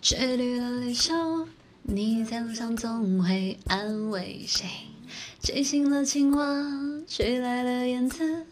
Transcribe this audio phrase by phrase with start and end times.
[0.00, 1.46] 吹绿了离愁，
[1.82, 4.66] 你在路上总会安慰谁？
[5.42, 6.44] 吹醒了青蛙，
[7.06, 8.46] 吹来了燕子。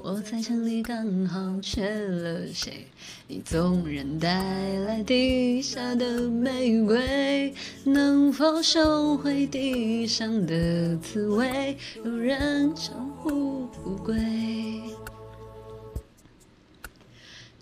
[0.00, 2.86] 我在城里刚好缺了谁？
[3.26, 7.52] 你纵然带来地下的玫瑰，
[7.84, 11.76] 能否收回地上的滋味？
[12.04, 14.16] 有人称呼富贵。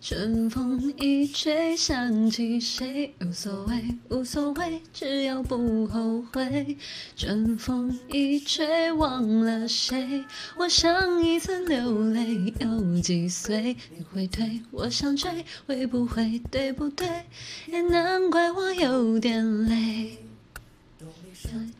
[0.08, 3.12] 春风一吹，想起谁？
[3.20, 6.76] 无所谓，无所谓，只要不后悔。
[7.16, 10.24] 春风一吹，忘了谁？
[10.56, 13.76] 我上一次流泪有几岁？
[13.98, 17.24] 你会退，我想追，会不会对不对？
[17.66, 20.18] 也难怪我有点累。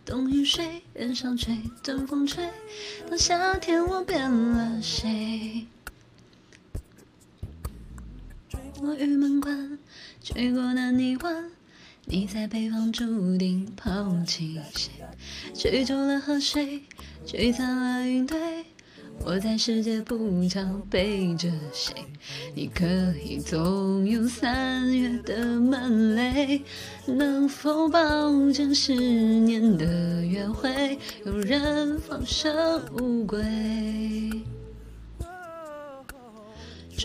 [0.05, 2.45] 冬雨水，脸上吹，阵风吹，
[3.09, 5.65] 当夏天我变了谁？
[8.83, 9.79] 我玉门关，
[10.23, 11.51] 吹过南泥湾，
[12.05, 14.91] 你在北方注定抛弃谁？
[15.55, 16.83] 吹皱了河水，
[17.25, 18.39] 吹散了云堆，
[19.25, 21.95] 我在世界不巧背着谁？
[22.55, 22.85] 你可
[23.25, 26.63] 以纵有三月的门泪，
[27.07, 28.01] 能否保
[28.53, 33.41] 证十年的约会，有人放生乌龟？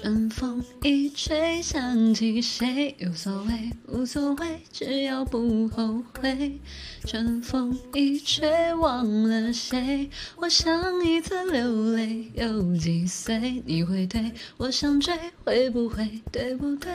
[0.01, 2.95] 春风一吹，想起谁？
[3.01, 6.59] 无所谓，无所谓，只要不后悔。
[7.05, 10.09] 春风一吹，忘了谁？
[10.37, 13.61] 我上一次流泪有几岁？
[13.63, 16.91] 你会退，我想追，会不会对不对？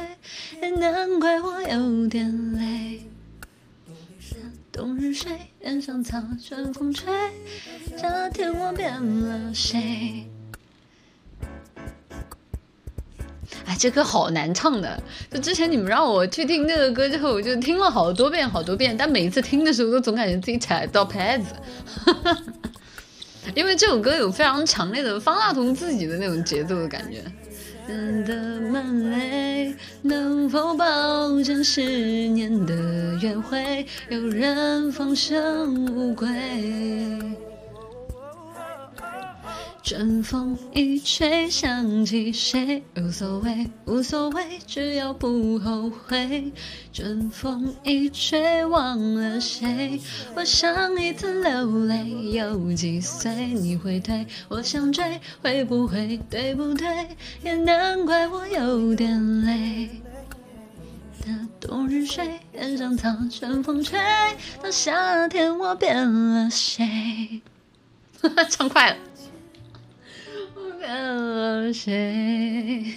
[0.60, 3.02] 也难怪我有点累。
[4.72, 7.14] 冬日睡，原上草，春风吹，
[7.96, 10.28] 夏天我变了谁？
[13.66, 15.02] 哎，这歌好难唱的。
[15.30, 21.52] 就之前你们让我去听这个歌之后，我就听了好多遍好多遍，但每一次听的时候都总感觉自己踩到拍子，
[23.54, 27.22] 因为这首歌有非常强烈的方大同自己的那种节奏的感觉。
[27.88, 30.84] 的门泪，能否保
[31.44, 32.74] 证十年的
[33.22, 36.26] 约会，有人放生无归？
[39.86, 42.82] 春风一吹，想起谁？
[42.96, 46.50] 无所谓，无所谓，只要不后悔。
[46.92, 50.00] 春风一吹，忘了谁？
[50.34, 53.32] 我上一次流泪有几岁？
[53.54, 57.06] 你会退，我想追，会不会对不对？
[57.44, 59.88] 也难怪我有点累。
[61.24, 64.00] 那冬日睡，原上草，春风吹，
[64.60, 67.40] 到夏天我变了谁？
[68.50, 68.96] 唱快了。
[70.86, 72.94] 为了谁？